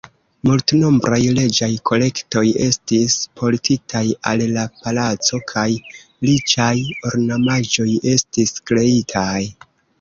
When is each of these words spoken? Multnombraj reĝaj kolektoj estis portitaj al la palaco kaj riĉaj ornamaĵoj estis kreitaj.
Multnombraj 0.47 1.19
reĝaj 1.39 1.67
kolektoj 1.89 2.43
estis 2.69 3.17
portitaj 3.41 4.03
al 4.33 4.43
la 4.57 4.65
palaco 4.79 5.43
kaj 5.53 5.69
riĉaj 6.31 6.73
ornamaĵoj 7.13 7.89
estis 8.17 8.59
kreitaj. 8.69 9.41